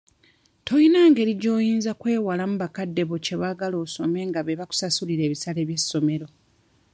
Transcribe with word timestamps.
Toyina 0.65 0.99
ngeri 1.09 1.33
gy'oyinza 1.41 1.91
kwewalamu 1.99 2.55
bakadde 2.61 3.01
bo 3.09 3.17
kye 3.25 3.35
baagala 3.41 3.75
osome 3.85 4.21
nga 4.29 4.41
be 4.43 4.59
bakusasulira 4.59 5.21
ebisale 5.25 5.61
ky'essomero. 5.67 6.27